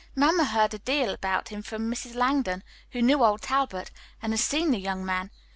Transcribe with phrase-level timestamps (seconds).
[0.15, 2.15] Mamma heard a deal about him from Mrs.
[2.15, 5.29] Langdon, who knew old Talbot and has seen the young man.